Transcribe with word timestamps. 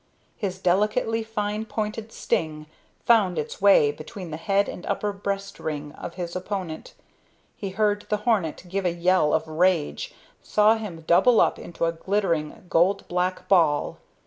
His 0.35 0.57
delicately 0.57 1.21
fine 1.21 1.63
pointed 1.65 2.11
sting 2.11 2.65
found 3.05 3.37
its 3.37 3.61
way 3.61 3.91
between 3.91 4.31
the 4.31 4.37
head 4.37 4.67
and 4.67 4.83
upper 4.87 5.13
breast 5.13 5.59
ring 5.59 5.91
of 5.91 6.15
his 6.15 6.35
opponent; 6.35 6.95
he 7.55 7.69
heard 7.69 8.07
the 8.09 8.17
hornet 8.25 8.63
give 8.67 8.87
a 8.87 8.93
yell 8.93 9.31
of 9.31 9.47
rage, 9.47 10.15
saw 10.41 10.73
him 10.75 11.03
double 11.05 11.39
up 11.39 11.59
into 11.59 11.85
a 11.85 11.91
glittering, 11.91 12.65
gold 12.67 13.07
black 13.09 13.47
ball. 13.47 13.99